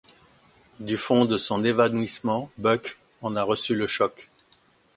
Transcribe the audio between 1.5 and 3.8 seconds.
évanouissement, Buck en a reçu